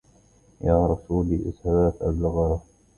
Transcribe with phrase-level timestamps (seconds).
[0.61, 2.61] يا رسولي اذهبا فأبلغاها